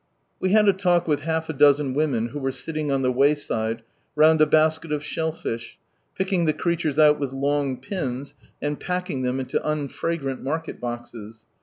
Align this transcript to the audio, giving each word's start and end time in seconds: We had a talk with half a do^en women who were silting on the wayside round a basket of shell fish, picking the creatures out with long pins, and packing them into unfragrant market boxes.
We 0.39 0.49
had 0.49 0.67
a 0.67 0.73
talk 0.73 1.07
with 1.07 1.19
half 1.19 1.47
a 1.47 1.53
do^en 1.53 1.93
women 1.93 2.29
who 2.29 2.39
were 2.39 2.51
silting 2.51 2.91
on 2.91 3.03
the 3.03 3.11
wayside 3.11 3.83
round 4.15 4.41
a 4.41 4.47
basket 4.47 4.91
of 4.91 5.03
shell 5.03 5.31
fish, 5.31 5.77
picking 6.15 6.45
the 6.45 6.53
creatures 6.53 6.97
out 6.97 7.19
with 7.19 7.33
long 7.33 7.77
pins, 7.79 8.33
and 8.63 8.79
packing 8.79 9.21
them 9.21 9.39
into 9.39 9.61
unfragrant 9.63 10.41
market 10.41 10.79
boxes. 10.81 11.43